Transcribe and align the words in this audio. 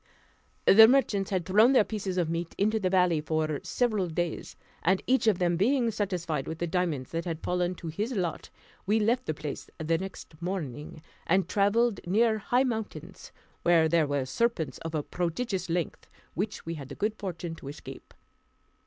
The 0.65 0.87
merchants 0.87 1.29
had 1.29 1.45
thrown 1.45 1.73
their 1.73 1.83
pieces 1.83 2.17
of 2.17 2.27
meat 2.27 2.55
into 2.57 2.79
the 2.79 2.89
valley 2.89 3.21
for 3.21 3.59
several 3.61 4.07
days; 4.07 4.55
and 4.81 5.03
each 5.05 5.27
of 5.27 5.37
them 5.37 5.57
being 5.57 5.91
satisfied 5.91 6.47
with 6.47 6.57
the 6.57 6.65
diamonds 6.65 7.11
that 7.11 7.25
had 7.25 7.43
fallen 7.43 7.75
to 7.75 7.87
his 7.87 8.11
lot, 8.13 8.49
we 8.87 8.99
left 8.99 9.27
the 9.27 9.35
place 9.35 9.69
the 9.77 9.99
next 9.99 10.41
morning, 10.41 11.03
and 11.27 11.47
travelled 11.47 11.99
near 12.07 12.39
high 12.39 12.63
mountains, 12.63 13.31
where 13.61 13.87
there 13.87 14.07
were 14.07 14.25
serpents 14.25 14.79
of 14.79 14.95
a 14.95 15.03
prodigious 15.03 15.69
length, 15.69 16.07
which 16.33 16.65
we 16.65 16.73
had 16.73 16.89
the 16.89 16.95
good 16.95 17.13
fortune 17.19 17.53
to 17.53 17.67
escape. 17.67 18.15